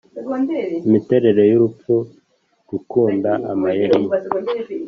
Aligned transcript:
imiterere 0.87 1.41
y'urupfu; 1.51 1.93
gukunda 2.69 3.31
amayeri 3.51 3.95
ye, 4.03 4.09